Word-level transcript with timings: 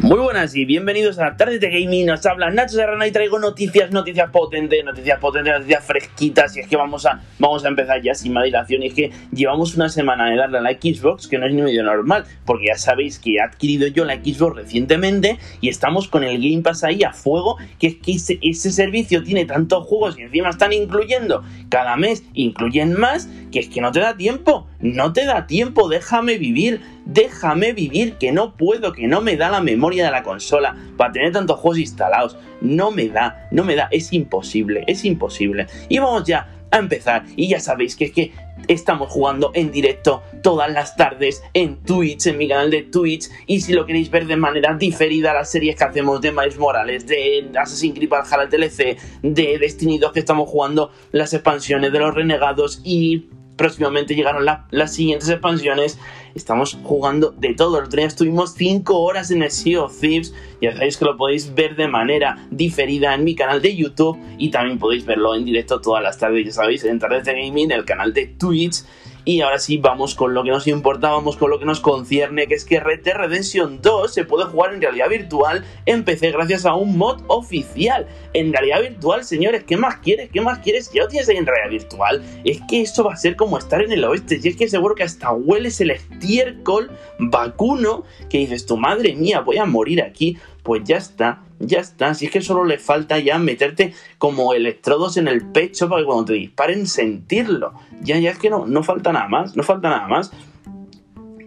Muy 0.00 0.20
buenas 0.20 0.54
y 0.54 0.64
bienvenidos 0.64 1.18
a 1.18 1.36
Tarde 1.36 1.58
de 1.58 1.70
Gaming. 1.70 2.06
Nos 2.06 2.24
habla 2.24 2.52
Nacho 2.52 2.76
Serrano 2.76 3.04
y 3.04 3.10
traigo 3.10 3.40
noticias, 3.40 3.90
noticias 3.90 4.30
potentes, 4.30 4.84
noticias 4.84 5.18
potentes, 5.18 5.52
noticias 5.52 5.84
fresquitas. 5.84 6.56
Y 6.56 6.60
es 6.60 6.68
que 6.68 6.76
vamos 6.76 7.04
a, 7.04 7.20
vamos 7.40 7.64
a 7.64 7.68
empezar 7.68 8.00
ya 8.00 8.14
sin 8.14 8.32
más 8.32 8.44
dilación. 8.44 8.84
Y 8.84 8.86
es 8.86 8.94
que 8.94 9.10
llevamos 9.32 9.74
una 9.74 9.88
semana 9.88 10.30
de 10.30 10.36
darle 10.36 10.58
a 10.58 10.60
la 10.60 10.70
Xbox, 10.70 11.26
que 11.26 11.36
no 11.36 11.46
es 11.46 11.52
ni 11.52 11.62
medio 11.62 11.82
normal, 11.82 12.26
porque 12.44 12.66
ya 12.68 12.76
sabéis 12.76 13.18
que 13.18 13.34
he 13.34 13.40
adquirido 13.40 13.88
yo 13.88 14.04
la 14.04 14.14
Xbox 14.14 14.54
recientemente 14.54 15.36
y 15.60 15.68
estamos 15.68 16.06
con 16.06 16.22
el 16.22 16.40
Game 16.40 16.62
Pass 16.62 16.84
ahí 16.84 17.02
a 17.02 17.12
fuego. 17.12 17.56
Que 17.80 17.88
es 17.88 17.96
que 17.96 18.12
ese, 18.12 18.38
ese 18.40 18.70
servicio 18.70 19.24
tiene 19.24 19.46
tantos 19.46 19.84
juegos 19.84 20.16
y 20.16 20.22
encima 20.22 20.50
están 20.50 20.72
incluyendo 20.72 21.42
cada 21.70 21.96
mes, 21.96 22.22
incluyen 22.34 22.92
más, 22.92 23.28
que 23.50 23.58
es 23.58 23.68
que 23.68 23.80
no 23.80 23.90
te 23.90 23.98
da 23.98 24.16
tiempo. 24.16 24.68
No 24.78 25.12
te 25.12 25.24
da 25.24 25.48
tiempo, 25.48 25.88
déjame 25.88 26.38
vivir, 26.38 26.82
déjame 27.08 27.72
vivir, 27.72 28.14
que 28.18 28.30
no 28.30 28.56
puedo, 28.56 28.92
que 28.92 29.08
no 29.08 29.20
me 29.20 29.36
da 29.36 29.50
la 29.50 29.60
memoria 29.60 30.04
de 30.04 30.12
la 30.12 30.22
consola 30.22 30.76
para 30.96 31.12
tener 31.12 31.32
tantos 31.32 31.58
juegos 31.58 31.78
instalados. 31.78 32.36
No 32.60 32.92
me 32.92 33.08
da, 33.08 33.48
no 33.50 33.64
me 33.64 33.74
da, 33.74 33.88
es 33.90 34.12
imposible, 34.12 34.84
es 34.86 35.04
imposible. 35.04 35.66
Y 35.88 35.98
vamos 35.98 36.24
ya 36.24 36.54
a 36.70 36.78
empezar, 36.78 37.24
y 37.34 37.48
ya 37.48 37.60
sabéis 37.60 37.96
que 37.96 38.04
es 38.04 38.12
que 38.12 38.32
estamos 38.68 39.10
jugando 39.10 39.52
en 39.54 39.70
directo 39.70 40.22
todas 40.42 40.70
las 40.70 40.96
tardes 40.96 41.42
en 41.54 41.76
Twitch, 41.76 42.26
en 42.26 42.36
mi 42.36 42.46
canal 42.46 42.70
de 42.70 42.82
Twitch. 42.82 43.30
Y 43.46 43.62
si 43.62 43.72
lo 43.72 43.86
queréis 43.86 44.10
ver 44.10 44.26
de 44.26 44.36
manera 44.36 44.74
diferida, 44.74 45.32
las 45.32 45.50
series 45.50 45.76
que 45.76 45.84
hacemos 45.84 46.20
de 46.20 46.30
Miles 46.30 46.58
Morales, 46.58 47.06
de 47.06 47.50
Assassin's 47.58 47.94
Creed 47.94 48.10
Valhalla 48.10 48.48
TLC, 48.50 48.98
de 49.22 49.58
Destiny 49.58 49.98
2 49.98 50.12
que 50.12 50.20
estamos 50.20 50.48
jugando, 50.48 50.92
las 51.12 51.32
expansiones 51.32 51.90
de 51.90 51.98
los 52.00 52.14
renegados 52.14 52.82
y 52.84 53.28
próximamente 53.56 54.14
llegaron 54.14 54.46
las 54.70 54.94
siguientes 54.94 55.28
expansiones. 55.28 55.98
Estamos 56.38 56.78
jugando 56.84 57.32
de 57.32 57.52
todo. 57.52 57.78
El 57.78 57.86
otro 57.86 57.96
día 57.96 58.06
estuvimos 58.06 58.54
5 58.54 58.96
horas 58.96 59.32
en 59.32 59.42
el 59.42 59.50
Sea 59.50 59.82
of 59.82 60.00
Thieves. 60.00 60.32
Ya 60.62 60.72
sabéis 60.72 60.96
que 60.96 61.04
lo 61.04 61.16
podéis 61.16 61.52
ver 61.52 61.74
de 61.74 61.88
manera 61.88 62.46
diferida 62.52 63.12
en 63.12 63.24
mi 63.24 63.34
canal 63.34 63.60
de 63.60 63.74
YouTube. 63.74 64.16
Y 64.38 64.50
también 64.52 64.78
podéis 64.78 65.04
verlo 65.04 65.34
en 65.34 65.44
directo 65.44 65.80
todas 65.80 66.00
las 66.00 66.16
tardes. 66.16 66.46
Ya 66.46 66.52
sabéis, 66.52 66.84
en 66.84 67.00
Tardes 67.00 67.24
de 67.24 67.32
Gaming, 67.32 67.72
el 67.72 67.84
canal 67.84 68.14
de 68.14 68.26
Twitch. 68.26 68.84
Y 69.28 69.42
ahora 69.42 69.58
sí, 69.58 69.76
vamos 69.76 70.14
con 70.14 70.32
lo 70.32 70.42
que 70.42 70.48
nos 70.48 70.66
importa, 70.68 71.10
vamos 71.10 71.36
con 71.36 71.50
lo 71.50 71.58
que 71.58 71.66
nos 71.66 71.80
concierne, 71.80 72.46
que 72.46 72.54
es 72.54 72.64
que 72.64 72.80
Red 72.80 73.02
Dead 73.02 73.14
Redemption 73.14 73.82
2 73.82 74.14
se 74.14 74.24
puede 74.24 74.46
jugar 74.46 74.72
en 74.72 74.80
realidad 74.80 75.10
virtual 75.10 75.66
en 75.84 76.02
PC 76.02 76.30
gracias 76.30 76.64
a 76.64 76.74
un 76.74 76.96
mod 76.96 77.20
oficial. 77.26 78.06
En 78.32 78.54
realidad 78.54 78.80
virtual, 78.80 79.24
señores, 79.24 79.64
¿qué 79.64 79.76
más 79.76 79.96
quieres? 79.96 80.30
¿Qué 80.32 80.40
más 80.40 80.60
quieres? 80.60 80.90
Ya 80.94 81.02
lo 81.02 81.08
tienes 81.08 81.28
ahí 81.28 81.36
en 81.36 81.44
realidad 81.44 81.68
virtual. 81.68 82.24
Es 82.42 82.62
que 82.70 82.80
eso 82.80 83.04
va 83.04 83.12
a 83.12 83.16
ser 83.16 83.36
como 83.36 83.58
estar 83.58 83.82
en 83.82 83.92
el 83.92 84.02
oeste. 84.02 84.40
Y 84.42 84.48
es 84.48 84.56
que 84.56 84.66
seguro 84.66 84.94
que 84.94 85.02
hasta 85.02 85.30
hueles 85.30 85.78
el 85.82 85.90
estiércol 85.90 86.90
vacuno 87.18 88.04
que 88.30 88.38
dices, 88.38 88.64
tu 88.64 88.78
madre 88.78 89.14
mía, 89.14 89.40
voy 89.40 89.58
a 89.58 89.66
morir 89.66 90.00
aquí. 90.00 90.38
Pues 90.68 90.84
ya 90.84 90.98
está 90.98 91.40
ya 91.60 91.80
está. 91.80 92.14
Si 92.14 92.26
es 92.26 92.30
que 92.30 92.40
solo 92.40 92.64
le 92.64 92.78
falta 92.78 93.18
ya 93.18 93.38
meterte 93.38 93.94
como 94.18 94.54
electrodos 94.54 95.16
en 95.16 95.28
el 95.28 95.44
pecho 95.44 95.88
para 95.88 96.02
que 96.02 96.06
cuando 96.06 96.26
te 96.26 96.32
disparen 96.34 96.86
sentirlo. 96.86 97.72
Ya, 98.02 98.18
ya 98.18 98.30
es 98.30 98.38
que 98.38 98.50
no, 98.50 98.66
no 98.66 98.82
falta 98.82 99.12
nada 99.12 99.28
más, 99.28 99.56
no 99.56 99.62
falta 99.62 99.90
nada 99.90 100.06
más. 100.06 100.30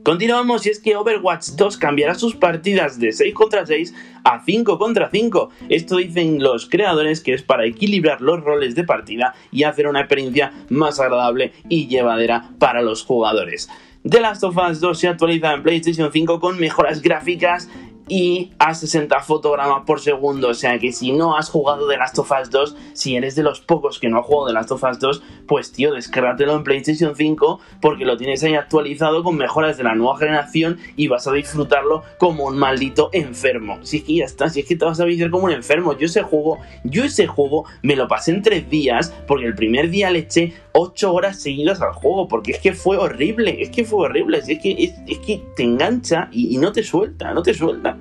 Continuamos 0.03 0.65
y 0.65 0.69
es 0.71 0.79
que 0.79 0.95
Overwatch 0.95 1.49
2 1.49 1.77
cambiará 1.77 2.15
sus 2.15 2.35
partidas 2.35 2.99
de 2.99 3.11
6 3.11 3.35
contra 3.35 3.67
6 3.67 3.93
a 4.23 4.43
5 4.43 4.79
contra 4.79 5.09
5. 5.11 5.49
Esto 5.69 5.97
dicen 5.97 6.41
los 6.41 6.67
creadores 6.67 7.21
que 7.21 7.33
es 7.33 7.43
para 7.43 7.65
equilibrar 7.65 8.19
los 8.19 8.43
roles 8.43 8.73
de 8.73 8.83
partida 8.83 9.35
y 9.51 9.63
hacer 9.63 9.87
una 9.87 9.99
experiencia 9.99 10.53
más 10.69 10.99
agradable 10.99 11.53
y 11.69 11.87
llevadera 11.87 12.49
para 12.57 12.81
los 12.81 13.05
jugadores. 13.05 13.69
The 14.03 14.19
Last 14.19 14.43
of 14.43 14.57
Us 14.57 14.79
2 14.79 14.97
se 14.97 15.07
actualiza 15.07 15.53
en 15.53 15.61
PlayStation 15.61 16.11
5 16.11 16.39
con 16.39 16.59
mejoras 16.59 17.03
gráficas 17.03 17.69
y 18.11 18.51
a 18.59 18.73
60 18.73 19.21
fotogramas 19.21 19.83
por 19.85 20.01
segundo. 20.01 20.49
O 20.49 20.53
sea 20.53 20.77
que 20.79 20.91
si 20.91 21.13
no 21.13 21.37
has 21.37 21.49
jugado 21.49 21.87
The 21.87 21.95
Last 21.95 22.19
of 22.19 22.29
Us 22.29 22.49
2, 22.49 22.75
si 22.91 23.15
eres 23.15 23.35
de 23.35 23.43
los 23.43 23.61
pocos 23.61 23.99
que 23.99 24.09
no 24.09 24.19
ha 24.19 24.21
jugado 24.23 24.47
The 24.47 24.53
Last 24.53 24.71
of 24.73 24.83
Us 24.83 24.99
2, 24.99 25.23
pues 25.47 25.71
tío, 25.71 25.93
descárgatelo 25.93 26.57
en 26.57 26.65
PlayStation 26.65 27.15
5 27.15 27.61
porque 27.79 28.03
lo 28.03 28.17
tienes 28.17 28.43
ahí 28.43 28.55
actualizado 28.55 29.23
con 29.23 29.37
mejoras 29.37 29.77
de 29.77 29.85
la 29.85 29.95
nueva 29.95 30.17
generación 30.17 30.77
y 30.97 31.07
vas 31.07 31.25
a 31.25 31.31
disfrutarlo 31.31 32.03
como 32.17 32.47
un 32.47 32.57
maldito 32.57 33.11
enfermo. 33.13 33.79
Si 33.83 33.99
es 33.99 34.03
que 34.03 34.15
ya 34.15 34.25
está, 34.25 34.49
si 34.49 34.59
es 34.59 34.65
que 34.65 34.75
te 34.75 34.83
vas 34.83 34.99
a 34.99 35.05
vivir 35.05 35.31
como 35.31 35.45
un 35.45 35.51
enfermo. 35.51 35.97
Yo 35.97 36.07
ese 36.07 36.21
juego, 36.21 36.59
yo 36.83 37.05
ese 37.05 37.27
juego 37.27 37.63
me 37.81 37.95
lo 37.95 38.09
pasé 38.09 38.31
en 38.31 38.41
tres 38.41 38.69
días 38.69 39.13
porque 39.25 39.45
el 39.45 39.55
primer 39.55 39.89
día 39.89 40.11
le 40.11 40.19
eché 40.19 40.53
8 40.73 41.13
horas 41.13 41.41
seguidas 41.41 41.81
al 41.81 41.93
juego 41.93 42.27
porque 42.27 42.51
es 42.51 42.59
que 42.59 42.73
fue 42.73 42.97
horrible, 42.97 43.61
es 43.61 43.69
que 43.69 43.85
fue 43.85 44.05
horrible, 44.05 44.39
es 44.39 44.59
que, 44.59 44.93
es, 45.07 45.19
que 45.19 45.43
te 45.55 45.63
engancha 45.63 46.29
y 46.31 46.57
no 46.57 46.71
te 46.71 46.83
suelta, 46.83 47.33
no 47.33 47.43
te 47.43 47.53
suelta. 47.53 47.97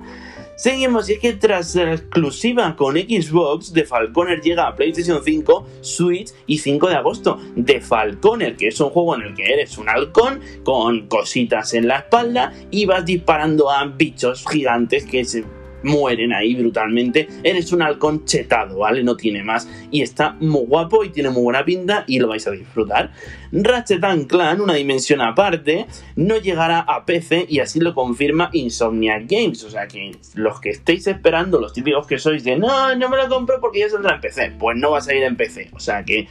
Seguimos 0.61 1.09
y 1.09 1.13
es 1.13 1.19
que 1.19 1.33
tras 1.33 1.73
la 1.73 1.93
exclusiva 1.93 2.75
con 2.75 2.95
Xbox, 2.95 3.73
The 3.73 3.83
Falconer 3.83 4.41
llega 4.41 4.67
a 4.67 4.75
PlayStation 4.75 5.19
5, 5.23 5.67
Switch 5.81 6.29
y 6.45 6.59
5 6.59 6.87
de 6.87 6.95
agosto. 6.97 7.39
The 7.65 7.81
Falconer, 7.81 8.55
que 8.55 8.67
es 8.67 8.79
un 8.79 8.91
juego 8.91 9.15
en 9.15 9.23
el 9.23 9.33
que 9.33 9.43
eres 9.43 9.79
un 9.79 9.89
halcón 9.89 10.39
con 10.63 11.07
cositas 11.07 11.73
en 11.73 11.87
la 11.87 11.97
espalda 11.97 12.53
y 12.69 12.85
vas 12.85 13.03
disparando 13.07 13.71
a 13.71 13.85
bichos 13.85 14.45
gigantes 14.47 15.03
que 15.03 15.25
se 15.25 15.43
mueren 15.83 16.33
ahí 16.33 16.55
brutalmente. 16.55 17.27
Eres 17.43 17.71
un 17.71 17.81
halcón 17.81 18.25
chetado, 18.25 18.79
¿vale? 18.79 19.03
No 19.03 19.15
tiene 19.15 19.43
más. 19.43 19.67
Y 19.91 20.01
está 20.01 20.35
muy 20.39 20.65
guapo 20.65 21.03
y 21.03 21.09
tiene 21.09 21.29
muy 21.29 21.43
buena 21.43 21.65
pinta 21.65 22.03
y 22.07 22.19
lo 22.19 22.27
vais 22.27 22.45
a 22.47 22.51
disfrutar. 22.51 23.11
Ratchet 23.51 24.01
Clan, 24.27 24.61
una 24.61 24.75
dimensión 24.75 25.21
aparte, 25.21 25.87
no 26.15 26.37
llegará 26.37 26.79
a 26.79 27.05
PC 27.05 27.45
y 27.49 27.59
así 27.59 27.79
lo 27.79 27.93
confirma 27.93 28.49
Insomniac 28.53 29.25
Games. 29.27 29.63
O 29.63 29.69
sea 29.69 29.87
que 29.87 30.11
los 30.35 30.59
que 30.59 30.69
estéis 30.69 31.07
esperando, 31.07 31.59
los 31.59 31.73
típicos 31.73 32.07
que 32.07 32.17
sois 32.17 32.43
de 32.43 32.57
no, 32.57 32.95
no 32.95 33.09
me 33.09 33.17
lo 33.17 33.27
compro 33.29 33.59
porque 33.59 33.79
ya 33.79 33.89
saldrá 33.89 34.15
en 34.15 34.21
PC, 34.21 34.53
pues 34.59 34.77
no 34.77 34.91
va 34.91 34.99
a 34.99 35.01
salir 35.01 35.23
en 35.23 35.35
PC. 35.35 35.69
O 35.73 35.79
sea 35.79 36.03
que 36.03 36.27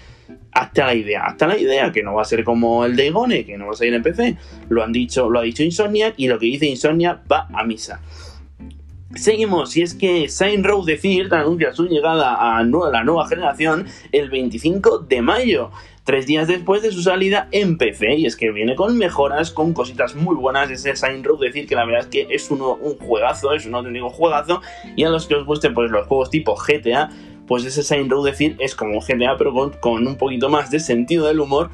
hasta 0.53 0.87
la 0.87 0.94
idea, 0.94 1.25
hasta 1.25 1.47
la 1.47 1.56
idea, 1.56 1.93
que 1.93 2.03
no 2.03 2.15
va 2.15 2.22
a 2.22 2.25
ser 2.25 2.44
como 2.44 2.84
el 2.84 2.97
de 2.97 3.11
Gone, 3.11 3.44
que 3.44 3.56
no 3.56 3.67
va 3.67 3.72
a 3.72 3.77
salir 3.77 3.94
en 3.94 4.03
PC. 4.03 4.37
Lo 4.69 4.82
han 4.82 4.93
dicho, 4.93 5.28
lo 5.28 5.38
ha 5.38 5.43
dicho 5.43 5.62
Insomniac 5.62 6.15
y 6.17 6.28
lo 6.28 6.38
que 6.38 6.47
dice 6.47 6.67
Insomniac 6.67 7.21
va 7.31 7.49
a 7.53 7.65
misa. 7.65 8.00
Seguimos, 9.16 9.76
y 9.76 9.82
es 9.82 9.94
que 9.94 10.28
Saint 10.28 10.65
Row 10.65 10.84
the 10.84 10.97
Field 10.97 11.34
anuncia 11.34 11.72
su 11.72 11.88
llegada 11.88 12.56
a 12.56 12.62
la 12.62 13.03
nueva 13.03 13.26
generación 13.26 13.87
el 14.12 14.31
25 14.31 15.00
de 15.00 15.21
mayo, 15.21 15.72
tres 16.04 16.26
días 16.26 16.47
después 16.47 16.82
de 16.82 16.93
su 16.93 17.03
salida 17.03 17.49
en 17.50 17.76
PC, 17.76 18.15
y 18.15 18.26
es 18.26 18.37
que 18.37 18.53
viene 18.53 18.76
con 18.76 18.97
mejoras, 18.97 19.50
con 19.50 19.72
cositas 19.72 20.15
muy 20.15 20.37
buenas, 20.37 20.70
ese 20.70 20.94
Saint 20.94 21.26
Row 21.26 21.37
decir 21.37 21.66
que 21.66 21.75
la 21.75 21.87
verdad 21.87 22.03
es 22.03 22.06
que 22.06 22.28
es 22.31 22.53
uno, 22.53 22.75
un 22.75 22.99
juegazo, 22.99 23.53
es 23.53 23.66
un 23.66 23.75
auténtico 23.75 24.10
juegazo, 24.10 24.62
y 24.94 25.03
a 25.03 25.09
los 25.09 25.26
que 25.26 25.34
os 25.34 25.44
gusten 25.44 25.75
pues 25.75 25.91
los 25.91 26.06
juegos 26.06 26.31
tipo 26.31 26.54
GTA, 26.54 27.10
pues 27.49 27.65
ese 27.65 27.82
Saint 27.82 28.09
Row 28.09 28.22
decir 28.22 28.54
es 28.60 28.76
como 28.76 28.93
un 28.93 29.00
GTA 29.00 29.37
pero 29.37 29.53
con 29.81 30.06
un 30.06 30.16
poquito 30.19 30.49
más 30.49 30.70
de 30.70 30.78
sentido 30.78 31.26
del 31.26 31.41
humor, 31.41 31.70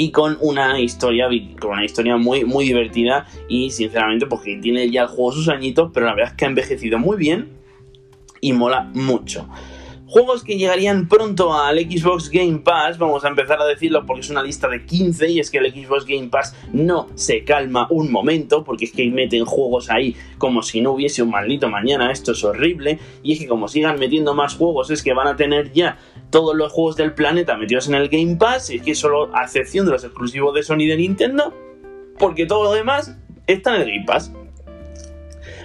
y 0.00 0.12
con 0.12 0.38
una 0.40 0.80
historia 0.80 1.28
con 1.60 1.72
una 1.72 1.84
historia 1.84 2.16
muy 2.16 2.46
muy 2.46 2.64
divertida 2.64 3.26
y 3.50 3.70
sinceramente 3.70 4.26
porque 4.26 4.56
tiene 4.56 4.90
ya 4.90 5.02
el 5.02 5.08
juego 5.08 5.32
sus 5.32 5.50
añitos 5.50 5.90
pero 5.92 6.06
la 6.06 6.14
verdad 6.14 6.30
es 6.32 6.38
que 6.38 6.46
ha 6.46 6.48
envejecido 6.48 6.98
muy 6.98 7.18
bien 7.18 7.50
y 8.40 8.54
mola 8.54 8.90
mucho 8.94 9.46
Juegos 10.10 10.42
que 10.42 10.58
llegarían 10.58 11.06
pronto 11.06 11.54
al 11.54 11.78
Xbox 11.78 12.30
Game 12.30 12.58
Pass, 12.64 12.98
vamos 12.98 13.24
a 13.24 13.28
empezar 13.28 13.62
a 13.62 13.64
decirlo 13.64 14.04
porque 14.04 14.22
es 14.22 14.30
una 14.30 14.42
lista 14.42 14.66
de 14.66 14.84
15 14.84 15.30
y 15.30 15.38
es 15.38 15.52
que 15.52 15.58
el 15.58 15.72
Xbox 15.72 16.04
Game 16.04 16.26
Pass 16.26 16.56
no 16.72 17.06
se 17.14 17.44
calma 17.44 17.86
un 17.90 18.10
momento 18.10 18.64
porque 18.64 18.86
es 18.86 18.92
que 18.92 19.08
meten 19.08 19.44
juegos 19.44 19.88
ahí 19.88 20.16
como 20.36 20.64
si 20.64 20.80
no 20.80 20.94
hubiese 20.94 21.22
un 21.22 21.30
maldito 21.30 21.68
mañana, 21.68 22.10
esto 22.10 22.32
es 22.32 22.42
horrible. 22.42 22.98
Y 23.22 23.34
es 23.34 23.38
que 23.38 23.46
como 23.46 23.68
sigan 23.68 24.00
metiendo 24.00 24.34
más 24.34 24.56
juegos 24.56 24.90
es 24.90 25.04
que 25.04 25.14
van 25.14 25.28
a 25.28 25.36
tener 25.36 25.72
ya 25.72 25.96
todos 26.30 26.56
los 26.56 26.72
juegos 26.72 26.96
del 26.96 27.14
planeta 27.14 27.56
metidos 27.56 27.86
en 27.86 27.94
el 27.94 28.08
Game 28.08 28.34
Pass. 28.34 28.70
Y 28.70 28.78
es 28.78 28.82
que 28.82 28.96
solo 28.96 29.30
a 29.32 29.44
excepción 29.44 29.86
de 29.86 29.92
los 29.92 30.02
exclusivos 30.02 30.52
de 30.56 30.64
Sony 30.64 30.80
y 30.80 30.86
de 30.88 30.96
Nintendo 30.96 31.54
porque 32.18 32.46
todo 32.46 32.64
lo 32.64 32.72
demás 32.72 33.16
está 33.46 33.76
en 33.76 33.82
el 33.82 33.88
Game 33.92 34.06
Pass. 34.08 34.32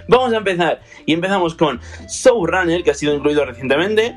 Vamos 0.07 0.33
a 0.33 0.37
empezar. 0.37 0.81
Y 1.07 1.13
empezamos 1.13 1.55
con 1.55 1.81
Soul 2.07 2.47
Runner 2.47 2.83
que 2.83 2.91
ha 2.91 2.93
sido 2.93 3.15
incluido 3.15 3.43
recientemente 3.43 4.15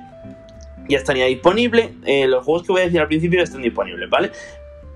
ya 0.88 0.98
estaría 0.98 1.26
disponible. 1.26 1.94
Eh, 2.04 2.26
los 2.26 2.44
juegos 2.44 2.66
que 2.66 2.72
voy 2.72 2.80
a 2.82 2.84
decir 2.84 3.00
al 3.00 3.08
principio 3.08 3.42
están 3.42 3.62
disponibles, 3.62 4.08
¿vale? 4.10 4.32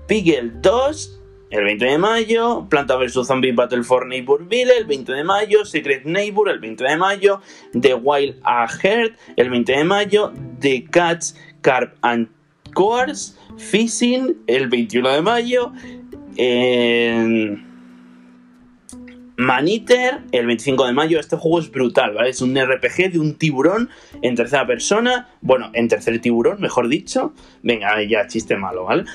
Pigel 0.07 0.61
2 0.61 1.19
el 1.53 1.63
20 1.63 1.85
de 1.85 1.97
mayo, 1.99 2.65
Planta 2.67 2.95
vs 2.95 3.27
Zombie 3.27 3.51
Battle 3.51 3.83
for 3.83 4.07
Neighborville 4.07 4.71
el 4.75 4.85
20 4.85 5.11
de 5.13 5.23
mayo, 5.23 5.65
Secret 5.65 6.03
Neighbor 6.03 6.49
el 6.49 6.59
20 6.59 6.83
de 6.83 6.97
mayo, 6.97 7.41
The 7.79 7.93
Wild 7.93 8.41
Heart 8.43 9.19
el 9.35 9.49
20 9.51 9.71
de 9.71 9.83
mayo, 9.83 10.33
The 10.59 10.85
Cats, 10.85 11.37
Carp 11.61 11.95
and 12.01 12.27
Coars, 12.73 13.37
Fishing 13.57 14.35
el 14.47 14.67
21 14.67 15.09
de 15.09 15.21
mayo, 15.21 15.71
Maniter, 19.35 20.21
el 20.31 20.45
25 20.45 20.85
de 20.85 20.93
mayo, 20.93 21.19
este 21.19 21.37
juego 21.37 21.59
es 21.59 21.71
brutal, 21.71 22.13
¿vale? 22.13 22.29
Es 22.29 22.41
un 22.41 22.55
RPG 22.55 23.11
de 23.13 23.19
un 23.19 23.35
tiburón 23.35 23.89
en 24.21 24.35
tercera 24.35 24.67
persona, 24.67 25.29
bueno, 25.41 25.71
en 25.73 25.87
tercer 25.87 26.19
tiburón, 26.21 26.61
mejor 26.61 26.87
dicho. 26.87 27.33
Venga, 27.63 28.01
ya 28.03 28.27
chiste 28.27 28.55
malo, 28.55 28.85
¿vale? 28.85 29.05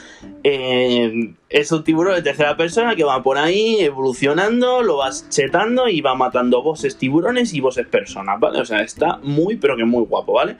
Eh, 0.43 1.35
es 1.49 1.71
un 1.71 1.85
tiburón 1.85 2.17
de 2.17 2.23
tercera 2.23 2.57
persona 2.57 2.97
que 2.97 3.05
va 3.05 3.23
por 3.23 3.39
ahí 3.39 3.77
evolucionando, 3.81 4.83
lo 4.83 4.97
vas 4.97 5.29
chetando 5.29 5.89
y 5.89 6.01
va 6.01 6.17
matando 6.17 6.63
bosses 6.63 6.97
tiburones 6.97 7.55
y 7.55 7.61
bosses 7.61 7.87
personas, 7.87 8.41
¿vale? 8.41 8.61
O 8.61 8.65
sea, 8.65 8.81
está 8.81 9.19
muy, 9.23 9.57
pero 9.57 9.77
que 9.77 9.85
muy 9.85 10.05
guapo, 10.05 10.33
¿vale? 10.33 10.57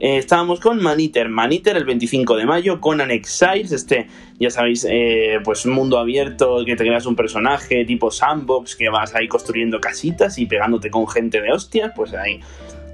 Eh, 0.00 0.18
estábamos 0.18 0.60
con 0.60 0.80
Maniter, 0.80 1.28
Maniter 1.28 1.76
el 1.76 1.84
25 1.84 2.36
de 2.36 2.46
mayo, 2.46 2.80
con 2.80 3.00
Exiles, 3.10 3.72
este, 3.72 4.06
ya 4.38 4.50
sabéis, 4.50 4.86
eh, 4.88 5.40
pues 5.42 5.66
un 5.66 5.72
mundo 5.72 5.98
abierto, 5.98 6.64
que 6.64 6.76
te 6.76 6.84
creas 6.84 7.06
un 7.06 7.16
personaje 7.16 7.84
tipo 7.84 8.10
sandbox, 8.10 8.76
que 8.76 8.88
vas 8.88 9.14
ahí 9.14 9.26
construyendo 9.26 9.80
casitas 9.80 10.38
y 10.38 10.46
pegándote 10.46 10.90
con 10.90 11.08
gente 11.08 11.40
de 11.40 11.52
hostias, 11.52 11.92
pues 11.96 12.14
ahí 12.14 12.40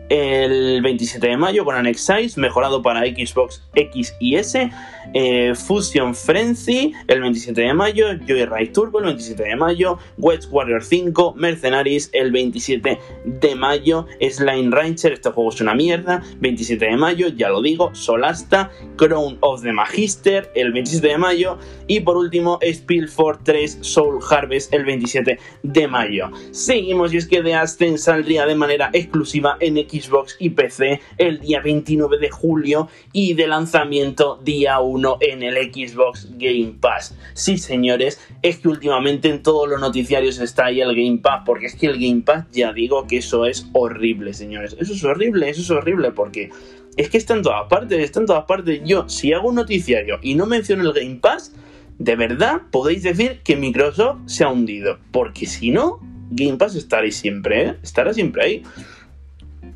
el 0.08 0.82
27 0.82 1.26
de 1.26 1.36
mayo 1.36 1.64
con 1.64 1.76
Anexize, 1.76 2.38
mejorado 2.38 2.82
para 2.82 3.00
Xbox 3.00 3.62
X 3.74 4.14
y 4.20 4.36
S, 4.36 4.70
eh, 5.14 5.54
Fusion 5.54 6.14
Frenzy 6.14 6.92
el 7.08 7.20
27 7.20 7.60
de 7.60 7.74
mayo, 7.74 8.06
Joyride 8.26 8.72
Turbo 8.72 8.98
el 8.98 9.06
27 9.06 9.42
de 9.42 9.56
mayo, 9.56 9.98
Wedge 10.18 10.46
Warrior 10.50 10.82
5, 10.82 11.34
Mercenaries 11.36 12.10
el 12.12 12.32
27 12.32 12.98
de 13.24 13.54
mayo, 13.54 14.06
Slime 14.20 14.70
Rancher, 14.70 15.12
este 15.12 15.30
juego 15.30 15.50
es 15.50 15.60
una 15.60 15.74
mierda, 15.74 16.22
27 16.38 16.84
de 16.84 16.96
mayo, 16.96 17.28
ya 17.28 17.48
lo 17.48 17.62
digo, 17.62 17.94
Solasta, 17.94 18.70
Crown 18.96 19.38
of 19.40 19.62
the 19.62 19.72
Magister 19.72 20.50
el 20.54 20.72
27 20.72 21.08
de 21.08 21.18
mayo 21.18 21.58
y 21.86 22.00
por 22.00 22.16
último 22.16 22.58
Spillford 22.62 23.38
3 23.44 23.78
Soul 23.80 24.20
Harvest 24.28 24.72
el 24.74 24.84
27 24.84 25.38
de 25.62 25.88
mayo. 25.88 26.30
Seguimos 26.50 27.12
y 27.12 27.18
es 27.18 27.26
que 27.26 27.42
The 27.42 27.54
Ascent 27.54 27.98
saldría 27.98 28.46
de 28.46 28.54
manera 28.54 28.90
exclusiva 28.92 29.56
en 29.60 29.76
Xbox 29.76 29.93
Xbox 30.00 30.36
y 30.38 30.50
PC 30.50 31.00
el 31.18 31.40
día 31.40 31.60
29 31.60 32.18
de 32.18 32.30
julio 32.30 32.88
y 33.12 33.34
de 33.34 33.46
lanzamiento 33.46 34.40
día 34.42 34.80
1 34.80 35.18
en 35.20 35.42
el 35.42 35.54
Xbox 35.72 36.28
Game 36.36 36.74
Pass. 36.80 37.16
Sí, 37.34 37.58
señores, 37.58 38.20
es 38.42 38.58
que 38.58 38.68
últimamente 38.68 39.28
en 39.28 39.42
todos 39.42 39.68
los 39.68 39.80
noticiarios 39.80 40.38
está 40.38 40.66
ahí 40.66 40.80
el 40.80 40.94
Game 40.94 41.18
Pass, 41.18 41.42
porque 41.46 41.66
es 41.66 41.74
que 41.74 41.86
el 41.86 41.94
Game 41.94 42.22
Pass 42.22 42.46
ya 42.52 42.72
digo 42.72 43.06
que 43.06 43.18
eso 43.18 43.46
es 43.46 43.68
horrible, 43.72 44.34
señores. 44.34 44.76
Eso 44.78 44.92
es 44.92 45.04
horrible, 45.04 45.48
eso 45.48 45.62
es 45.62 45.70
horrible, 45.70 46.10
porque 46.12 46.50
es 46.96 47.08
que 47.08 47.18
está 47.18 47.34
en 47.34 47.42
todas 47.42 47.68
partes, 47.68 47.98
está 47.98 48.20
en 48.20 48.26
todas 48.26 48.44
partes. 48.44 48.80
Yo, 48.84 49.08
si 49.08 49.32
hago 49.32 49.48
un 49.48 49.56
noticiario 49.56 50.18
y 50.22 50.34
no 50.34 50.46
menciono 50.46 50.82
el 50.82 50.92
Game 50.92 51.20
Pass, 51.20 51.54
de 51.98 52.16
verdad 52.16 52.62
podéis 52.70 53.02
decir 53.02 53.40
que 53.44 53.56
Microsoft 53.56 54.18
se 54.26 54.44
ha 54.44 54.48
hundido, 54.48 54.98
porque 55.10 55.46
si 55.46 55.70
no, 55.70 56.00
Game 56.30 56.56
Pass 56.56 56.74
estará 56.74 57.10
siempre, 57.10 57.62
¿eh? 57.62 57.76
estará 57.82 58.12
siempre 58.12 58.44
ahí. 58.44 58.62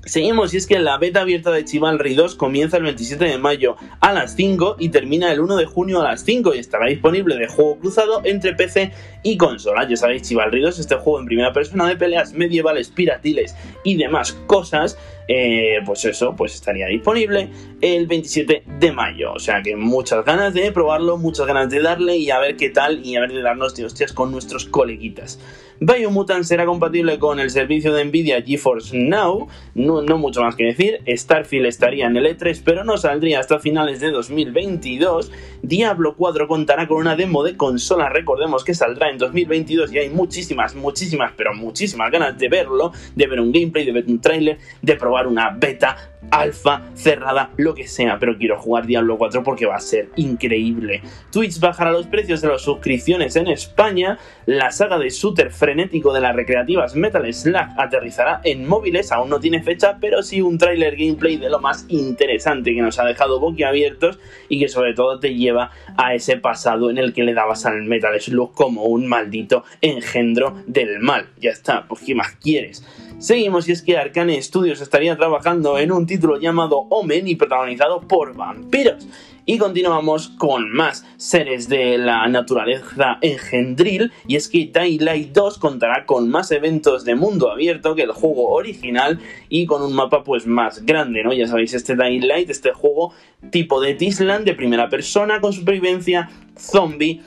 Seguimos, 0.09 0.55
y 0.55 0.57
es 0.57 0.67
que 0.67 0.79
la 0.79 0.97
beta 0.97 1.21
abierta 1.21 1.51
de 1.51 1.67
Chivalry 1.67 2.15
2 2.15 2.35
comienza 2.35 2.79
el 2.79 2.85
27 2.85 3.27
de 3.27 3.37
mayo 3.37 3.77
a 4.01 4.11
las 4.15 4.35
5 4.37 4.77
y 4.79 4.89
termina 4.89 5.31
el 5.31 5.41
1 5.41 5.57
de 5.57 5.67
junio 5.67 6.01
a 6.01 6.05
las 6.05 6.23
5 6.25 6.55
y 6.55 6.59
estará 6.59 6.87
disponible 6.87 7.37
de 7.37 7.47
juego 7.47 7.79
cruzado 7.79 8.23
entre 8.25 8.55
PC 8.55 8.91
y 9.23 9.37
consola. 9.37 9.87
Ya 9.87 9.97
sabéis, 9.99 10.23
Chivalry 10.23 10.63
2 10.63 10.79
este 10.79 10.95
juego 10.95 11.21
en 11.21 11.27
primera 11.27 11.53
persona 11.53 11.87
de 11.87 11.97
peleas 11.97 12.33
medievales, 12.33 12.89
piratiles 12.89 13.55
y 13.85 13.97
demás 13.97 14.33
cosas. 14.47 14.97
Eh, 15.31 15.81
pues 15.85 16.07
eso, 16.07 16.35
pues 16.35 16.55
estaría 16.55 16.87
disponible 16.87 17.51
el 17.83 18.07
27 18.07 18.65
de 18.67 18.93
mayo. 18.93 19.35
O 19.35 19.39
sea 19.39 19.63
que 19.63 19.77
muchas 19.77 20.25
ganas 20.25 20.55
de 20.55 20.73
probarlo, 20.73 21.19
muchas 21.19 21.47
ganas 21.47 21.69
de 21.69 21.83
darle 21.83 22.17
y 22.17 22.31
a 22.31 22.39
ver 22.39 22.57
qué 22.57 22.71
tal 22.71 23.05
y 23.05 23.17
a 23.17 23.21
ver 23.21 23.33
de 23.33 23.43
darnos 23.43 23.77
de 23.77 23.85
hostias 23.85 24.15
con 24.15 24.33
nuestros 24.33 24.65
coleguitas. 24.65 25.39
Biomutant 25.81 26.43
será 26.43 26.67
compatible 26.67 27.21
con 27.21 27.39
el 27.39 27.51
servicio 27.51 27.95
de 27.95 28.05
Nvidia 28.05 28.43
GeForce 28.43 28.99
Now, 28.99 29.47
no, 29.77 30.03
no, 30.03 30.19
mucho 30.19 30.43
más 30.43 30.57
que 30.57 30.65
decir. 30.65 31.01
Starfield 31.07 31.67
estaría 31.67 32.07
en 32.07 32.17
el 32.17 32.27
E3, 32.27 32.63
pero 32.65 32.83
no 32.83 32.97
saldría 32.97 33.39
hasta 33.39 33.61
finales 33.61 34.01
de 34.01 34.11
2022. 34.11 35.31
Diablo 35.63 36.17
4 36.17 36.49
contará 36.49 36.89
con 36.89 36.99
una 36.99 37.15
demo 37.15 37.45
de 37.45 37.57
consola, 37.57 38.09
recordemos 38.09 38.65
que 38.65 38.75
saldrá 38.75 39.09
en 39.11 39.19
2022 39.19 39.93
y 39.93 39.99
hay 39.99 40.09
muchísimas, 40.09 40.75
muchísimas, 40.75 41.33
pero 41.37 41.55
muchísimas 41.55 42.11
ganas 42.11 42.37
de 42.37 42.49
verlo, 42.49 42.93
de 43.15 43.27
ver 43.29 43.41
un 43.41 43.53
gameplay, 43.53 43.85
de 43.85 43.93
ver 43.93 44.05
un 44.09 44.21
tráiler, 44.21 44.59
de 44.83 44.97
probar 44.97 45.18
una 45.27 45.51
beta 45.51 45.97
alfa, 46.31 46.83
cerrada, 46.95 47.51
lo 47.57 47.75
que 47.75 47.87
sea, 47.87 48.19
pero 48.19 48.37
quiero 48.37 48.59
jugar 48.59 48.87
Diablo 48.87 49.17
4 49.17 49.43
porque 49.43 49.67
va 49.67 49.77
a 49.77 49.81
ser 49.81 50.11
increíble. 50.17 51.03
Twitch 51.33 51.59
bajará 51.61 51.93
los 51.93 52.07
precios 52.07 52.41
de 52.41 52.49
las 52.49 52.63
suscripciones 52.63 53.37
en 53.37 53.47
España, 53.47 54.19
la 54.47 54.71
saga 54.71 54.99
de 54.99 55.11
shooter 55.11 55.51
frenético 55.51 56.13
de 56.13 56.21
las 56.21 56.35
recreativas 56.35 56.95
Metal 56.95 57.33
Slug 57.33 57.69
aterrizará 57.79 58.41
en 58.45 58.67
móviles, 58.67 59.13
aún 59.13 59.31
no 59.31 59.41
tiene 59.41 59.63
fecha, 59.63 59.99
pero 60.01 60.23
sí 60.23 60.41
un 60.41 60.59
tráiler 60.59 60.97
gameplay 60.97 61.37
de 61.37 61.51
lo 61.51 61.61
más 61.61 61.87
interesante 61.89 62.75
que 62.75 62.83
nos 62.83 62.99
ha 62.99 63.05
dejado 63.05 63.41
boquiabiertos 63.41 64.19
y 64.49 64.59
que 64.61 64.69
sobre 64.69 64.95
todo 64.95 65.21
te 65.21 65.35
lleva 65.35 65.71
a 65.97 66.15
ese 66.15 66.37
pasado 66.37 66.91
en 66.91 66.99
el 66.99 67.13
que 67.13 67.23
le 67.23 67.35
dabas 67.35 67.67
al 67.67 67.83
Metal 67.85 68.19
Slug 68.21 68.53
como 68.53 68.85
un 68.85 69.07
maldito 69.07 69.65
engendro 69.81 70.63
del 70.67 71.01
mal. 71.01 71.29
Ya 71.41 71.51
está, 71.51 71.87
pues 71.89 72.03
¿qué 72.05 72.15
más 72.15 72.33
quieres? 72.37 72.85
Seguimos 73.19 73.69
y 73.69 73.73
es 73.73 73.83
que 73.83 73.97
Arcane 73.97 74.41
Studios 74.41 74.81
estaría 74.81 75.17
trabajando 75.17 75.77
en 75.77 75.91
un 75.91 76.07
título 76.07 76.39
llamado 76.39 76.87
Omen 76.89 77.27
y 77.27 77.35
protagonizado 77.35 78.03
por 78.03 78.37
vampiros. 78.37 79.09
Y 79.45 79.59
continuamos 79.59 80.29
con 80.29 80.71
más 80.71 81.05
seres 81.17 81.69
de 81.69 81.99
la 81.99 82.29
naturaleza 82.29 83.19
engendril. 83.21 84.13
Y 84.29 84.37
es 84.37 84.47
que 84.49 84.71
Daylight 84.73 85.33
2 85.33 85.59
contará 85.59 86.07
con 86.07 86.29
más 86.29 86.53
eventos 86.53 87.05
de 87.05 87.17
mundo 87.17 87.51
abierto 87.51 87.97
que 87.97 88.03
el 88.03 88.13
juego 88.13 88.51
original 88.51 89.19
y 89.49 89.67
con 89.67 89.83
un 89.83 89.95
mapa 89.95 90.23
pues 90.23 90.47
más 90.47 90.87
grande, 90.87 91.25
¿no? 91.25 91.33
Ya 91.33 91.49
sabéis, 91.49 91.75
este 91.75 91.97
Daylight, 91.97 92.49
este 92.51 92.73
juego 92.73 93.13
tipo 93.51 93.81
de 93.81 93.95
Tisland 93.95 94.45
de 94.45 94.55
primera 94.55 94.89
persona 94.89 95.41
con 95.41 95.53
supervivencia, 95.53 96.31
zombie, 96.57 97.21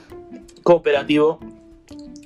cooperativo 0.62 1.38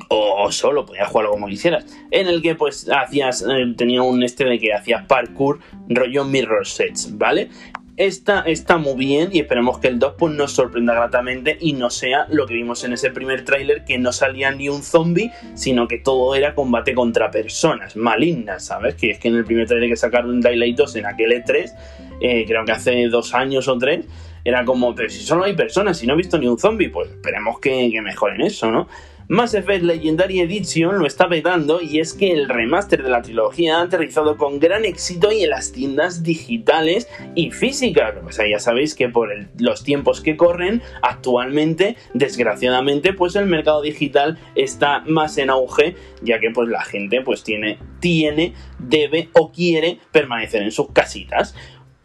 o 0.09 0.51
solo 0.53 0.87
podías 0.87 1.09
jugarlo 1.09 1.33
como 1.33 1.47
quisieras 1.47 1.87
en 2.11 2.29
el 2.29 2.43
que 2.43 2.55
pues 2.55 2.89
hacías 2.91 3.43
eh, 3.43 3.75
tenía 3.77 4.03
un 4.03 4.23
este 4.23 4.45
de 4.45 4.59
que 4.59 4.73
hacías 4.73 5.05
parkour 5.07 5.61
rollo 5.89 6.25
mirror 6.25 6.67
sets 6.67 7.17
vale 7.17 7.51
esta 7.97 8.41
está 8.41 8.77
muy 8.77 8.95
bien 8.95 9.31
y 9.33 9.41
esperemos 9.41 9.79
que 9.79 9.89
el 9.89 9.99
2 9.99 10.15
pues, 10.19 10.35
nos 10.35 10.53
sorprenda 10.53 10.93
gratamente 10.93 11.57
y 11.59 11.73
no 11.73 11.89
sea 11.89 12.27
lo 12.29 12.47
que 12.47 12.53
vimos 12.53 12.85
en 12.85 12.93
ese 12.93 13.11
primer 13.11 13.45
tráiler 13.47 13.85
que 13.87 13.97
no 13.97 14.13
salía 14.13 14.51
ni 14.51 14.69
un 14.69 14.83
zombie, 14.83 15.33
sino 15.55 15.89
que 15.89 15.97
todo 15.97 16.35
era 16.35 16.55
combate 16.55 16.95
contra 16.95 17.31
personas 17.31 17.97
malignas, 17.97 18.67
¿sabes? 18.67 18.97
Que 18.97 19.13
es 19.13 19.19
que 19.19 19.29
en 19.29 19.37
el 19.37 19.45
primer 19.47 19.67
tráiler 19.67 19.89
que 19.89 19.97
sacaron 19.97 20.43
Daylight 20.43 20.77
2 20.77 20.97
en 20.97 21.07
aquel 21.07 21.33
E3, 21.33 21.73
eh, 22.21 22.45
creo 22.47 22.67
que 22.67 22.73
hace 22.73 23.09
dos 23.09 23.33
años 23.33 23.67
o 23.67 23.79
tres, 23.79 24.05
era 24.45 24.67
como, 24.67 24.95
pero 24.95 25.09
si 25.09 25.25
solo 25.25 25.45
hay 25.45 25.55
personas, 25.55 26.03
y 26.03 26.07
no 26.07 26.13
he 26.13 26.17
visto 26.19 26.37
ni 26.39 26.47
un 26.49 26.59
zombie, 26.59 26.91
pues 26.91 27.09
esperemos 27.09 27.61
que, 27.61 27.91
que 27.91 28.03
mejoren 28.03 28.43
eso, 28.43 28.71
¿no? 28.71 28.89
Mass 29.29 29.55
Effect 29.55 29.83
Legendary 29.83 30.39
Edition 30.39 31.01
lo 31.01 31.05
está 31.07 31.29
petando 31.29 31.83
y 31.83 31.99
es 31.99 32.15
que 32.15 32.31
el 32.31 32.49
remaster 32.49 33.03
de 33.03 33.11
la 33.11 33.23
trilogía 33.23 33.79
ha 33.79 33.83
aterrizado 33.83 34.37
con 34.37 34.61
gran 34.61 34.85
éxito 34.85 35.33
y 35.33 35.43
en 35.43 35.51
las 35.51 35.73
tiendas 35.73 36.23
digitales 36.23 37.09
y 37.35 37.51
físicas. 37.51 38.15
O 38.25 38.31
sea, 38.31 38.49
ya 38.49 38.61
sabéis 38.61 38.95
que 38.95 39.09
por 39.09 39.31
los 39.59 39.83
tiempos 39.83 40.21
que 40.21 40.37
corren 40.37 40.81
actualmente, 41.03 41.97
desgraciadamente, 42.15 43.15
pues 43.15 43.35
el 43.35 43.47
mercado 43.47 43.83
digital 43.83 44.39
está 44.55 45.01
más 45.01 45.39
en 45.39 45.51
auge, 45.51 45.97
ya 46.23 46.39
que 46.39 46.51
pues 46.51 46.69
la 46.69 46.85
gente 46.85 47.21
pues 47.21 47.43
tiene, 47.43 47.79
tiene, 47.99 48.55
debe 48.79 49.29
o 49.33 49.51
quiere 49.51 49.99
permanecer 50.13 50.63
en 50.63 50.71
sus 50.71 50.93
casitas. 50.93 51.57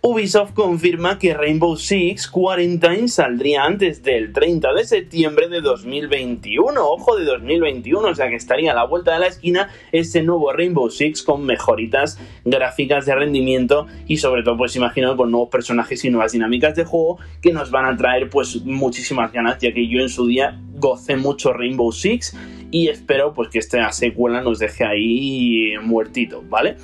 Ubisoft 0.03 0.55
confirma 0.55 1.19
que 1.19 1.35
Rainbow 1.35 1.77
Six 1.77 2.27
Quarantine 2.27 3.07
saldría 3.07 3.65
antes 3.65 4.01
del 4.01 4.33
30 4.33 4.73
de 4.73 4.83
septiembre 4.83 5.47
de 5.47 5.61
2021. 5.61 6.73
Ojo 6.83 7.17
de 7.17 7.25
2021, 7.25 8.07
o 8.07 8.15
sea 8.15 8.27
que 8.27 8.35
estaría 8.35 8.71
a 8.71 8.75
la 8.75 8.87
vuelta 8.87 9.13
de 9.13 9.19
la 9.19 9.27
esquina 9.27 9.69
ese 9.91 10.23
nuevo 10.23 10.51
Rainbow 10.53 10.89
Six 10.89 11.21
con 11.21 11.45
mejoritas 11.45 12.19
gráficas 12.43 13.05
de 13.05 13.13
rendimiento 13.13 13.85
y 14.07 14.17
sobre 14.17 14.41
todo 14.41 14.57
pues 14.57 14.75
imagino 14.75 15.15
con 15.15 15.29
nuevos 15.29 15.49
personajes 15.49 16.03
y 16.03 16.09
nuevas 16.09 16.31
dinámicas 16.31 16.75
de 16.75 16.83
juego 16.83 17.19
que 17.39 17.53
nos 17.53 17.69
van 17.69 17.85
a 17.85 17.95
traer 17.95 18.27
pues 18.27 18.63
muchísimas 18.65 19.31
ganas 19.31 19.59
ya 19.59 19.71
que 19.71 19.87
yo 19.87 19.99
en 19.99 20.09
su 20.09 20.25
día 20.25 20.59
gocé 20.77 21.15
mucho 21.15 21.53
Rainbow 21.53 21.91
Six 21.91 22.35
y 22.71 22.87
espero 22.87 23.35
pues 23.35 23.49
que 23.49 23.59
esta 23.59 23.91
secuela 23.91 24.41
nos 24.41 24.57
deje 24.57 24.83
ahí 24.83 25.73
muertito, 25.83 26.43
¿vale? 26.49 26.77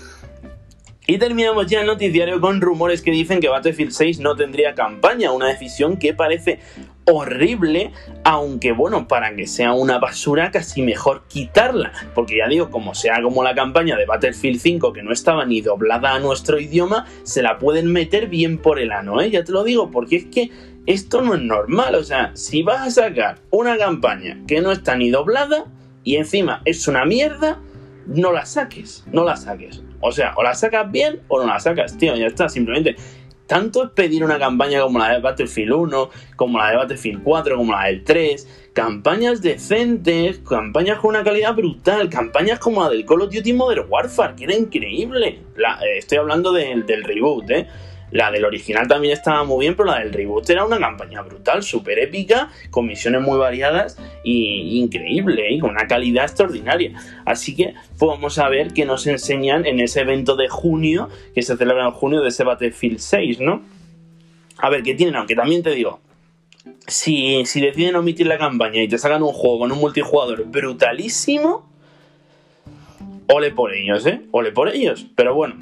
Y 1.10 1.20
terminamos 1.20 1.68
ya 1.68 1.80
el 1.80 1.88
noticiario 1.88 2.42
con 2.42 2.60
rumores 2.60 3.02
que 3.02 3.12
dicen 3.12 3.40
que 3.40 3.48
Battlefield 3.48 3.92
6 3.92 4.20
no 4.20 4.36
tendría 4.36 4.76
campaña, 4.76 5.32
una 5.32 5.48
decisión 5.48 5.96
que 5.96 6.14
parece 6.14 6.60
horrible, 7.06 7.94
aunque 8.26 8.74
bueno, 8.74 9.08
para 9.08 9.34
que 9.34 9.48
sea 9.48 9.72
una 9.72 10.00
basura 10.00 10.52
casi 10.52 10.82
mejor 10.82 11.24
quitarla, 11.30 11.94
porque 12.14 12.40
ya 12.40 12.50
digo, 12.50 12.70
como 12.70 12.94
sea 12.94 13.22
como 13.22 13.42
la 13.42 13.56
campaña 13.56 13.96
de 13.96 14.06
Battlefield 14.06 14.60
5 14.60 14.92
que 14.92 15.02
no 15.02 15.14
estaba 15.14 15.46
ni 15.46 15.62
doblada 15.62 16.14
a 16.14 16.20
nuestro 16.20 16.60
idioma, 16.60 17.06
se 17.24 17.42
la 17.42 17.58
pueden 17.58 17.90
meter 17.90 18.28
bien 18.28 18.58
por 18.58 18.78
el 18.78 18.92
ano, 18.92 19.22
¿eh? 19.22 19.32
Ya 19.32 19.46
te 19.46 19.54
lo 19.54 19.64
digo, 19.64 19.90
porque 19.90 20.18
es 20.18 20.26
que 20.26 20.52
esto 20.88 21.22
no 21.22 21.36
es 21.36 21.42
normal, 21.42 21.96
o 21.96 22.04
sea, 22.04 22.32
si 22.34 22.64
vas 22.64 22.86
a 22.86 22.92
sacar 22.92 23.40
una 23.50 23.78
campaña 23.78 24.44
que 24.46 24.60
no 24.60 24.74
está 24.74 24.98
ni 24.98 25.10
doblada 25.10 25.68
y 26.04 26.18
encima 26.18 26.62
es 26.66 26.86
una 26.90 27.06
mierda, 27.06 27.62
no 28.08 28.34
la 28.34 28.46
saques, 28.46 29.06
no 29.10 29.24
la 29.24 29.38
saques. 29.38 29.87
O 30.08 30.12
sea, 30.12 30.34
o 30.36 30.44
la 30.44 30.56
sacas 30.56 30.90
bien 30.92 31.22
o 31.28 31.40
no 31.40 31.48
la 31.48 31.60
sacas, 31.60 31.98
tío, 31.98 32.16
ya 32.16 32.28
está, 32.28 32.50
simplemente. 32.50 32.96
Tanto 33.46 33.86
es 33.86 33.92
pedir 33.92 34.26
una 34.26 34.38
campaña 34.38 34.82
como 34.82 35.00
la 35.00 35.14
de 35.14 35.22
Battlefield 35.22 35.72
1, 35.72 36.10
como 36.36 36.58
la 36.58 36.72
de 36.72 36.78
Battlefield 36.78 37.24
4, 37.24 37.56
como 37.56 37.72
la 37.72 37.86
del 37.86 38.04
3, 38.04 38.72
campañas 38.74 39.42
decentes, 39.42 40.40
campañas 40.40 41.00
con 41.00 41.12
una 41.12 41.24
calidad 41.24 41.56
brutal, 41.56 42.10
campañas 42.10 42.60
como 42.60 42.84
la 42.84 42.90
del 42.90 43.06
Call 43.06 43.22
of 43.22 43.34
Duty 43.34 43.54
Modern 43.54 43.86
Warfare, 43.90 44.36
que 44.36 44.44
era 44.44 44.56
increíble. 44.56 45.28
Eh, 45.58 45.98
estoy 45.98 46.18
hablando 46.18 46.52
del 46.52 47.04
reboot, 47.04 47.50
¿eh? 47.52 47.68
La 48.12 48.32
del 48.32 48.46
original 48.46 48.88
también 48.88 49.14
estaba 49.14 49.44
muy 49.44 49.66
bien, 49.66 49.76
pero 49.76 49.90
la 49.90 50.00
del 50.00 50.14
reboot 50.14 50.50
era 50.50 50.66
una 50.66 50.80
campaña 50.80 51.22
brutal, 51.22 51.64
súper 51.64 52.00
épica, 52.00 52.50
con 52.70 52.86
misiones 52.86 53.22
muy 53.22 53.38
variadas 53.38 53.98
y 54.24 54.80
increíble, 54.80 55.58
con 55.60 55.72
una 55.72 55.88
calidad 55.88 56.26
extraordinaria. 56.26 56.94
Así 57.26 57.56
que 57.56 57.74
vamos 58.00 58.38
a 58.40 58.50
ver 58.50 58.74
qué 58.74 58.86
nos 58.86 59.08
enseñan 59.08 59.66
en 59.66 59.80
ese 59.80 60.02
evento 60.02 60.36
de 60.36 60.48
junio, 60.50 61.10
que 61.34 61.42
se 61.42 61.58
celebra 61.58 61.86
en 61.86 61.92
junio 61.92 62.22
de 62.22 62.30
ese 62.30 62.44
Battlefield 62.44 63.00
6, 63.00 63.40
¿no? 63.40 63.62
A 64.58 64.70
ver, 64.70 64.84
¿qué 64.84 64.96
tienen? 64.96 65.16
Aunque 65.16 65.36
también 65.36 65.64
te 65.64 65.72
digo, 65.72 66.00
si, 66.88 67.46
si 67.46 67.62
deciden 67.62 67.96
omitir 67.96 68.28
la 68.28 68.38
campaña 68.38 68.82
y 68.82 68.88
te 68.88 68.98
sacan 68.98 69.24
un 69.24 69.34
juego 69.34 69.60
con 69.60 69.72
un 69.72 69.80
multijugador 69.80 70.46
brutalísimo, 70.46 71.70
ole 73.28 73.52
por 73.52 73.74
ellos, 73.74 74.06
¿eh? 74.06 74.22
Ole 74.32 74.52
por 74.52 74.70
ellos. 74.70 75.06
Pero 75.16 75.36
bueno, 75.36 75.56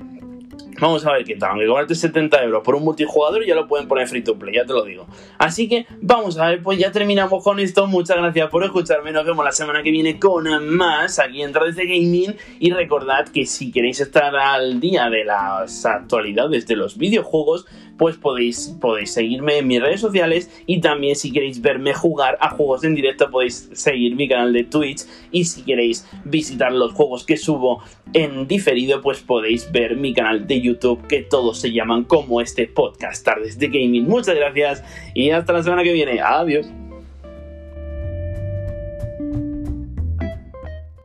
Vamos 0.80 1.06
a 1.06 1.14
ver 1.14 1.24
qué 1.24 1.36
tal. 1.36 1.52
Aunque 1.52 1.68
cobrarte 1.68 1.96
70 1.96 2.44
euros 2.44 2.64
por 2.64 2.76
un 2.76 2.84
multijugador 2.84 3.46
ya 3.46 3.56
lo 3.56 3.68
pueden 3.68 3.88
poner 3.88 4.08
free 4.08 4.24
to 4.24 4.38
play, 4.38 4.56
ya 4.56 4.66
te 4.66 4.74
lo 4.74 4.84
digo. 4.84 5.08
Así 5.38 5.70
que 5.70 5.86
vamos 6.02 6.38
a 6.38 6.50
ver, 6.50 6.62
pues 6.62 6.78
ya 6.78 6.92
terminamos 6.92 7.44
con 7.44 7.60
esto. 7.60 7.88
Muchas 7.88 8.18
gracias 8.18 8.50
por 8.50 8.64
escucharme. 8.64 9.12
Nos 9.12 9.26
vemos 9.26 9.46
la 9.46 9.52
semana 9.52 9.84
que 9.84 9.92
viene 9.92 10.20
con 10.20 10.46
más 10.76 11.20
aquí 11.20 11.42
en 11.42 11.52
Tradice 11.52 11.86
Gaming. 11.86 12.36
Y 12.60 12.72
recordad 12.72 13.28
que 13.30 13.46
si 13.46 13.72
queréis 13.72 14.02
estar 14.02 14.36
al 14.36 14.80
día 14.80 15.10
de 15.10 15.24
las 15.24 15.86
actualidades 15.86 16.68
de 16.68 16.76
los 16.76 16.98
videojuegos, 16.98 17.66
pues 17.98 18.18
podéis, 18.18 18.76
podéis 18.82 19.14
seguirme 19.14 19.58
en 19.58 19.68
mis 19.68 19.82
redes 19.82 20.02
sociales 20.02 20.50
y 20.66 20.82
también 20.82 21.16
si 21.16 21.32
queréis 21.32 21.62
verme 21.62 21.94
jugar 21.94 22.38
a 22.42 22.50
juegos 22.50 22.84
en 22.84 22.96
directo 22.96 23.30
podéis 23.32 23.70
seguir 23.74 24.16
mi 24.16 24.28
canal 24.28 24.54
de 24.54 24.64
Twitch 24.64 25.04
y 25.32 25.46
si 25.46 25.64
queréis 25.64 26.08
visitar 26.26 26.72
los 26.72 26.94
juegos 26.94 27.26
que 27.26 27.38
subo 27.38 27.82
en 28.14 28.48
diferido 28.48 29.02
pues 29.02 29.22
podéis 29.22 29.72
ver 29.72 29.96
mi 29.96 30.14
canal 30.14 30.46
de 30.46 30.62
YouTube 30.66 31.08
que 31.08 31.22
todos 31.22 31.60
se 31.60 31.72
llaman 31.72 32.04
como 32.04 32.42
este 32.42 32.68
podcast 32.68 33.24
Tardes 33.24 33.58
de 33.58 33.68
Gaming. 33.68 34.08
Muchas 34.08 34.36
gracias 34.36 34.84
y 35.14 35.30
hasta 35.30 35.54
la 35.54 35.64
semana 35.64 35.84
que 35.84 35.94
viene. 35.94 36.20
Adiós. 36.20 36.68